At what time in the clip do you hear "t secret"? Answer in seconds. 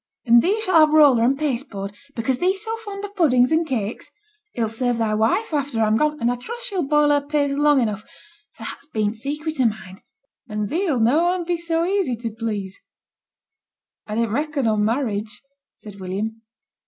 9.11-9.61